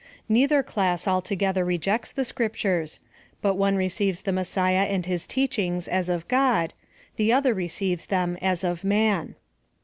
Neithei 0.27 0.65
class 0.65 1.07
altogether 1.07 1.63
rejects 1.63 2.11
the 2.11 2.25
Scriptures, 2.25 2.99
but 3.39 3.53
one 3.53 3.75
receives 3.75 4.23
the 4.23 4.31
Messiah 4.31 4.85
and 4.87 5.05
his 5.05 5.27
teachings 5.27 5.87
as 5.87 6.09
of 6.09 6.27
God— 6.27 6.73
the 7.17 7.31
other 7.31 7.53
receives 7.53 8.07
them 8.07 8.35
as 8.41 8.63
of 8.63 8.83
man. 8.83 9.35